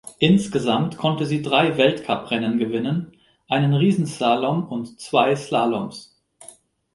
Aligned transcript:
Insgesamt 0.17 0.97
konnte 0.97 1.27
sie 1.27 1.43
drei 1.43 1.77
Weltcuprennen 1.77 2.57
gewinnen, 2.57 3.11
einen 3.47 3.75
Riesenslalom 3.75 4.67
und 4.67 4.99
zwei 4.99 5.35
Slaloms. 5.35 6.17